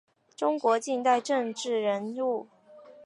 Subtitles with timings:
[0.35, 2.47] 中国近代政治人物。